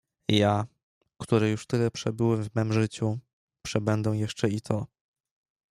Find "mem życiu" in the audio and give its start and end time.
2.55-3.19